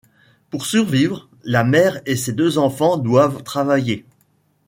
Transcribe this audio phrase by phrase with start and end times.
[0.49, 4.03] Pour survivre, la mère et ses deux enfants doivent travailler.